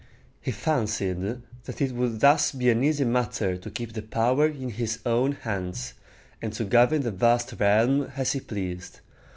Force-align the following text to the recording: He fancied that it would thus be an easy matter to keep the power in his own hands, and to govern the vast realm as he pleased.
He 0.41 0.49
fancied 0.49 1.39
that 1.65 1.79
it 1.79 1.91
would 1.91 2.21
thus 2.21 2.51
be 2.53 2.71
an 2.71 2.83
easy 2.83 3.03
matter 3.05 3.55
to 3.55 3.69
keep 3.69 3.93
the 3.93 4.01
power 4.01 4.47
in 4.47 4.71
his 4.71 4.97
own 5.05 5.33
hands, 5.33 5.93
and 6.41 6.51
to 6.53 6.63
govern 6.65 7.03
the 7.03 7.11
vast 7.11 7.53
realm 7.59 8.11
as 8.17 8.31
he 8.31 8.39
pleased. 8.39 9.01